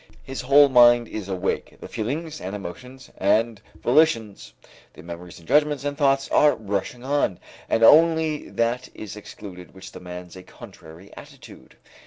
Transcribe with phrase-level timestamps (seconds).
[0.23, 4.51] His whole mind is awake; the feelings and emotions and volitions,
[4.93, 7.39] the memories and judgments and thoughts are rushing on,
[7.69, 11.75] and only that is excluded which demands a contrary attitude.